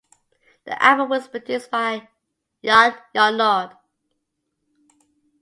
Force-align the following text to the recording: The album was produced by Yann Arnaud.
The 0.63 0.81
album 0.81 1.09
was 1.09 1.27
produced 1.27 1.69
by 1.69 2.07
Yann 2.63 2.95
Arnaud. 3.15 3.77